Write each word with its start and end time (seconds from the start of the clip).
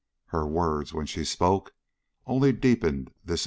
Her 0.29 0.47
words 0.47 0.95
when 0.95 1.05
she 1.05 1.23
spoke 1.23 1.75
only 2.25 2.51
deepened 2.51 3.11
this 3.23 3.33
impression. 3.33 3.39